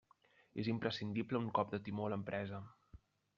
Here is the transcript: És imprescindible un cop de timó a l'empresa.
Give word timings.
És 0.63 0.69
imprescindible 0.71 1.41
un 1.41 1.51
cop 1.59 1.75
de 1.75 1.81
timó 1.89 2.09
a 2.09 2.11
l'empresa. 2.15 2.63